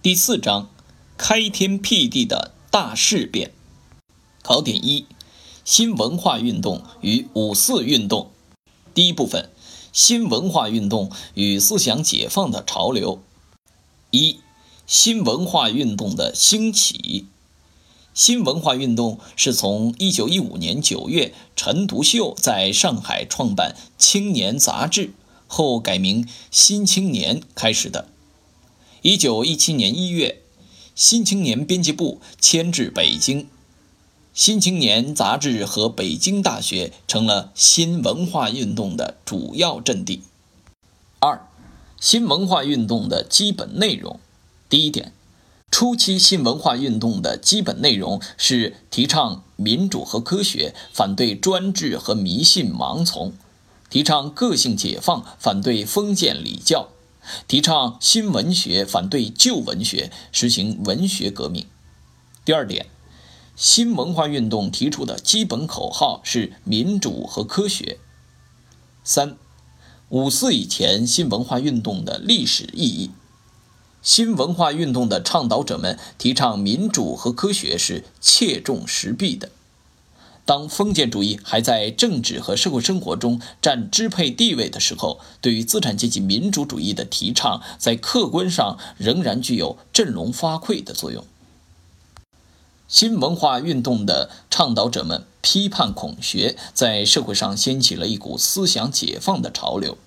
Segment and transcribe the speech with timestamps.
[0.00, 0.70] 第四章，
[1.16, 3.50] 开天辟地的大事变。
[4.42, 5.06] 考点一：
[5.64, 8.30] 新文化运动与五四运动。
[8.94, 9.50] 第一部分：
[9.92, 13.20] 新文化运动与思想解放的潮流。
[14.12, 14.38] 一、
[14.86, 17.26] 新文化运动的兴起。
[18.14, 25.12] 新文化运动是从1915年9月陈独秀在上海创办《青年》杂志
[25.48, 26.22] 后改名
[26.52, 28.06] 《新青年》开始的。
[29.02, 30.42] 一九一七年一月，
[30.96, 33.42] 《新青年》编辑部迁至北京，
[34.34, 40.22] 《新青年》杂志和北京大学成了新文化运动的主要阵地。
[41.20, 41.46] 二、
[42.00, 44.18] 新文化运动的基本内容。
[44.68, 45.12] 第一点，
[45.70, 53.30] 初期新文化运动的基本内容是提倡民主和科学，反对专制和迷信盲从；
[53.88, 56.88] 提倡个性解放，反对封建礼教。
[57.46, 61.66] 提倡新文学，反对旧文学，实行文学革命。
[62.44, 62.86] 第二点，
[63.56, 67.98] 新文化运动提出的基本口号是民主和科学。
[69.04, 69.36] 三，
[70.08, 73.10] 五四以前新文化运动的历史意义。
[74.00, 79.50] 新文化运动的倡导者们提倡民主和科学是切中时弊的。
[80.48, 91.22] 当封建主义还在政治和社会生活中占支配地位的时候，对于资产阶级民主主义的提倡，在客观上仍然具有振聋发聩的作用。
[92.88, 99.98] 新文化运动的倡导者们批判孔学，在社会上掀起了一股思想解放的潮流，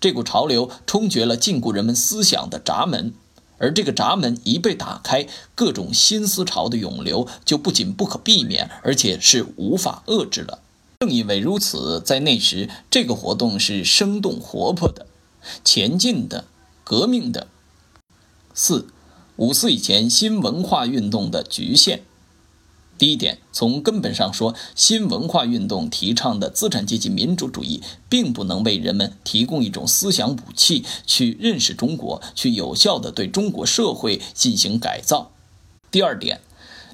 [0.00, 3.14] 这股潮流冲决了禁锢人们思想的闸门。
[3.58, 10.60] 而这个闸门一被打开，各种新思潮的涌流就不仅不可避免，而且是无法遏制了。
[11.00, 15.06] 正因为如此，在那时，这个活动是生动活泼的、
[15.64, 16.44] 前进的、
[16.82, 17.46] 革命的。
[18.54, 18.86] 四、
[19.36, 22.02] 五四以前新文化运动的局限。
[22.96, 35.32] 第一点，从根本上说，新文化运动提倡的资产阶级民主主义，并不能为人们提供一种思想武器，去认识中国，去有效地对中国社会进行改造。
[35.90, 36.40] 第二点，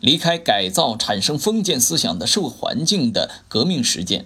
[0.00, 4.24] 离开改造产生封建思想的社会环境的革命实践，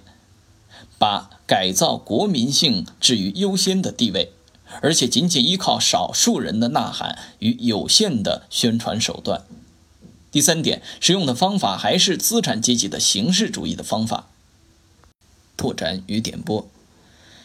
[0.97, 4.33] 把改造国民性置于优先的地位，
[4.81, 9.43] 而且仅仅依靠少数人的呐喊与有限的宣传手段。
[10.35, 14.27] 第三点，使用的方法还是资产阶级的形式主义的方法。
[15.57, 16.69] 拓展与点拨：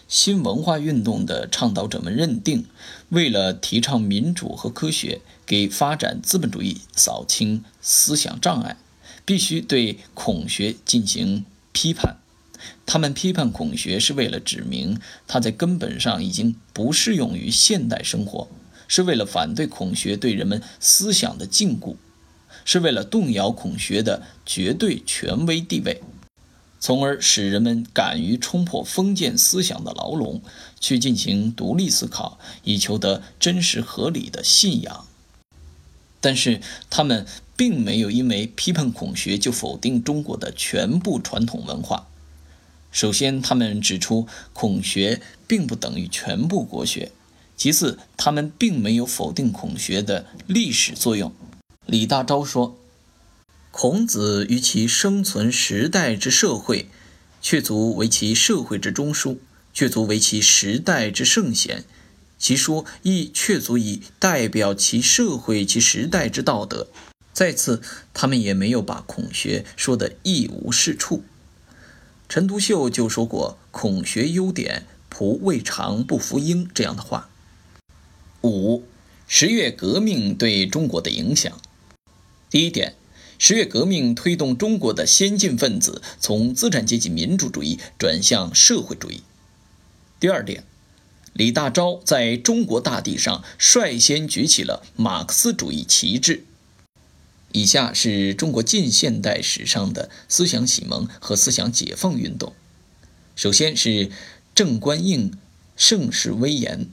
[0.08, 2.66] 新文化运动的倡导者们认定，
[3.10, 8.76] 为了提倡民主和科学，给发展资本主义扫清思想障碍，
[9.24, 12.18] 必须对孔学进行批判。
[12.88, 18.48] 他们批判孔学，是为了指明它在根本上已经不适用于现代生活，
[18.88, 21.96] 是为了反对孔学对人们思想的禁锢。
[22.72, 26.04] 是为了动摇孔学的绝对权威地位，
[26.80, 30.44] 从而使人们敢于冲破封建思想的牢笼，
[30.80, 35.08] 去进行独立思考，以求得真实合理的信仰。
[36.22, 37.26] 但是，他们
[37.58, 42.08] 并没有因为批判孔学就否定中国的全部传统文化。
[42.92, 47.10] 首先，他们指出孔学并不等于全部国学；
[47.58, 51.34] 其次，他们并没有否定孔学的历史作用。
[51.90, 52.78] 李大钊说
[53.72, 56.88] ：“孔子于其生存时代之社会，
[57.42, 59.38] 却足为其社会之中枢，
[59.74, 61.84] 却足为其时代之圣贤。
[62.38, 66.88] 其说亦确足以代表其社会、其时代之道德。
[67.34, 67.82] 再次，
[68.14, 71.24] 他们也没有把孔学说得一无是处。
[72.28, 77.30] 陈独秀就说过‘孔学优点，仆未尝不服膺’这样的话。
[78.44, 78.84] 五，
[79.28, 81.60] 十月革命对中国的影响。”
[82.50, 82.96] 第一点，
[83.38, 89.22] 十月革命推动中国的先进分子从资产阶级民主主义转向社会主义。
[90.20, 90.64] 第二点，
[91.34, 96.44] 李大钊在中国大地上率先举起了马克思主义旗帜。
[97.52, 102.54] 以下是中国近现代史上的思想启蒙和思想解放运动。
[103.36, 104.10] 首先是
[104.56, 105.32] 郑观应
[105.76, 106.88] 盛世威严。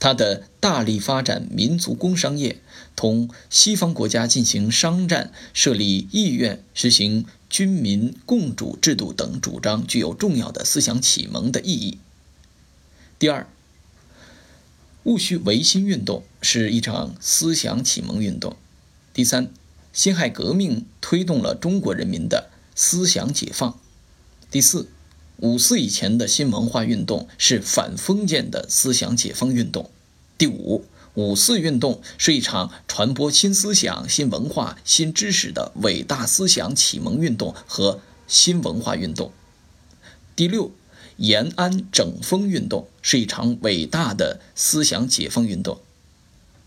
[0.00, 2.60] 他的大力发展民族工商业，
[2.96, 11.98] 同西方国家进行商战，设立议院，实行军民共主制度等主张，具有重要的思想启蒙的意义。
[13.18, 13.46] 第二，
[15.04, 18.56] 戊戌维新运动是一场思想启蒙运动。
[19.12, 19.50] 第三，
[19.92, 23.78] 辛亥革命推动了中国人民的思想解放。
[24.50, 24.88] 第四。
[25.38, 29.90] 五四以前的新文化运动是反封建的思想解放运动。
[30.38, 30.84] 第五，
[31.14, 39.32] 五四运动是一场传播新思想、新文化、新知识的伟大思想启蒙运动和新文化运动。
[40.34, 40.72] 第六，
[41.18, 45.80] 延安整风运动是一场伟大的思想解放运动。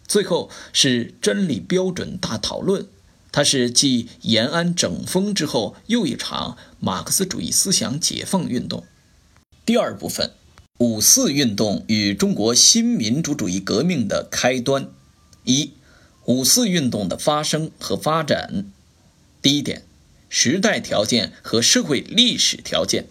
[0.07, 2.87] 最后是真理标准大讨论，
[3.33, 8.85] 它是继延安整风之后又一场马克思主义思想解放运动。
[9.65, 10.31] 第二部分。
[10.79, 14.91] 五四运动与中国新民主主义革命的开端。
[15.43, 15.71] 一、
[16.25, 18.71] 五四运动的发生和发展。
[19.41, 19.81] 第一点，
[20.29, 23.07] 时代条件和社会历史条件。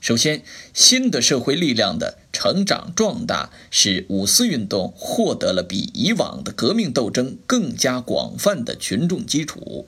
[0.00, 9.86] 首先，新的社会力量的成长壮大，使五四运动获得了比以往的革命斗争更加广泛的群众基础。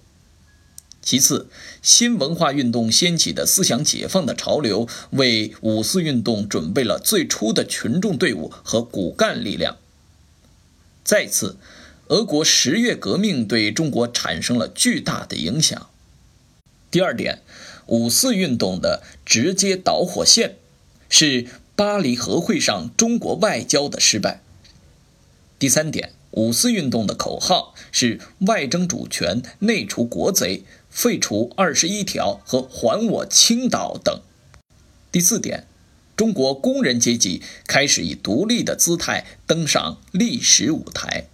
[1.06, 1.48] 其次，
[1.82, 9.76] 新文化运动掀起的思想解放的潮流，为五四运动准备了最初的群众队伍和骨干力量。
[11.04, 11.58] 再次，
[12.08, 15.88] 俄国十月革命对中国产生了巨大的影响。
[16.90, 17.40] 第二点，
[17.86, 20.56] 五四运动的直接导火线
[21.08, 24.42] 是巴黎和会上中国外交的失败。
[25.60, 26.15] 第三点。
[26.36, 34.20] 五四运动的口号是“外争主权，内除国贼，废除二十一条和还我青岛”等。
[35.10, 35.66] 第四点，
[36.14, 41.26] 中国工人阶级开始以独立的姿态登上历史舞台。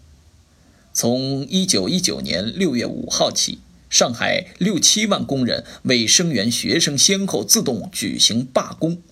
[0.93, 3.59] 从一九一九年六月五号起，
[3.91, 9.03] 上海六七万工人为声援学生，先后自动举行罢工。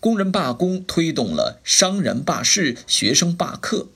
[0.00, 3.90] 工人罢工推动了商人罢市、学生罢课。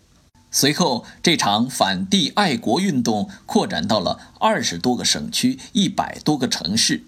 [0.57, 7.03] 随后，这场反帝爱国运动扩展到了二十多个省区、一百多个城市。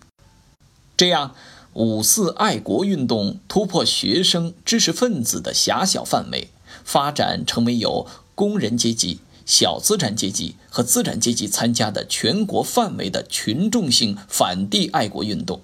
[0.97, 1.33] 这样，
[1.73, 6.49] 五四爱国运动突破学生、知识分子的狭小范围，
[6.85, 15.63] 发展成为有工人阶级、小资产阶级和资产阶级参加的全国范围的群众性反帝爱国运动。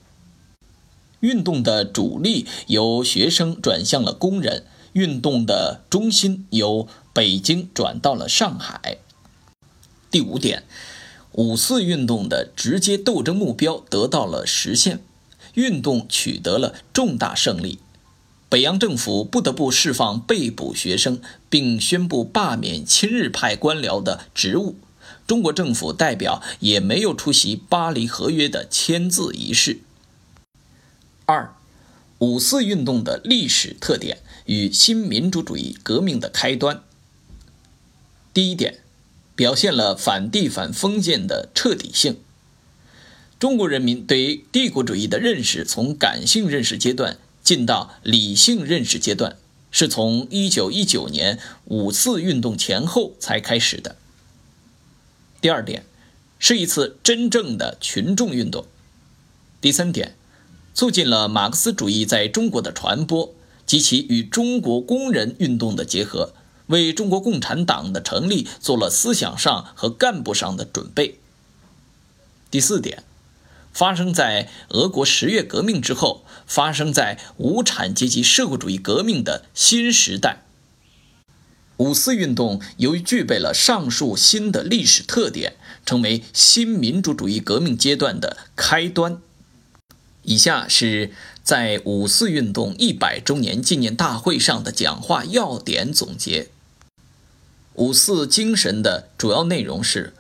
[1.18, 6.86] 运动的主力由学生转向了工人，运动的中心由。
[7.12, 8.98] 北京转到了上海。
[10.10, 10.64] 第五点，
[11.32, 15.02] 五四运动的直接斗争目标得到了实现，
[15.54, 17.78] 运动取得了重大胜利。
[18.48, 24.76] 北洋政府不得不释放被捕学生，并宣布罢免亲日派官僚的职务。
[25.26, 29.80] 中国政府代表也没有出席巴黎合约的签字仪式。
[31.24, 31.54] 二，
[32.18, 36.82] 五四运动的历史特点与新民主主义革命的开端。
[38.34, 38.78] 第一点，
[39.36, 42.16] 表现了反帝反封建的彻底性。
[43.38, 49.36] 中国人民对于帝国主义的认识从感性认识阶段进到理性认识阶段，
[49.70, 53.96] 是从1919年五四运动前后才开始的。
[55.40, 55.84] 第二点，
[56.38, 58.64] 是一次真正的群众运动。
[59.60, 60.14] 第三点，
[60.72, 63.34] 促进了马克思主义在中国的传播
[63.66, 66.32] 及其与中国工人运动的结合。
[66.66, 71.18] 为中国共产党的成立做了思想上和干部上的准备。
[72.50, 73.02] 第四点，
[73.72, 80.44] 发生在俄国十月革命之后，发生在无产阶级社会主义革命的新时代。
[81.78, 89.20] 五四运动由于具备了上述新的历史特点，成为新民主主义革命阶段的开端。
[90.22, 91.10] 以下是
[91.42, 96.48] 在五四运动一百周年纪念大会上的讲话要点总结。
[97.74, 100.12] 五四精神的主要内容是：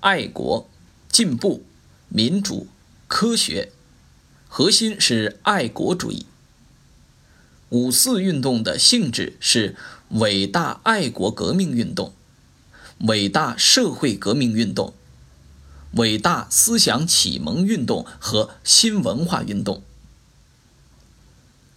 [0.00, 0.68] 爱国、
[1.10, 1.64] 进步、
[2.08, 2.66] 民主、
[3.06, 3.72] 科学，
[4.48, 6.26] 核心是爱国主义。
[7.68, 9.76] 五四运动的性质是
[10.10, 12.12] 伟大爱国革命运动、
[13.00, 14.94] 伟大社会革命运动。
[15.92, 19.82] 伟大思想启蒙运动和新文化运动。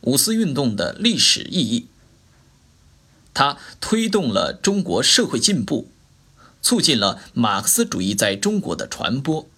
[0.02, 1.88] 五四运动的历史意义，
[3.34, 5.90] 它推动了中国社会进步，
[6.62, 9.50] 促进了马克思主义在中国的传播，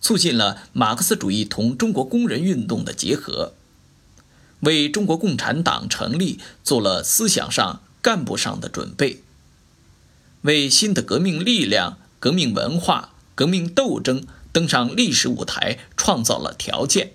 [0.00, 3.52] 促进了马克思主义同中国工人运动的结合，
[4.60, 9.22] 为中国共产党成立做了思想上、干部上的准备，
[10.42, 13.12] 为新的革命力量、革命文化。
[13.38, 17.12] 革命斗争登上历史舞台，创造了条件，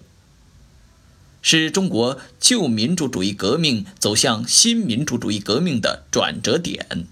[1.42, 7.08] 是中国旧民主主义革命走向新民主主义革命的转折点。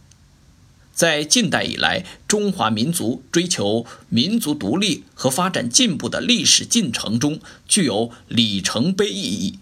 [0.94, 9.60] 在近代以来，中华民族追求民族独立和发展进步的历史进程中，具有里程碑意义。